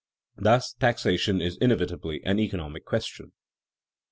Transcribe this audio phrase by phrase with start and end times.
[0.37, 3.33] Thus taxation is inevitably an economic question.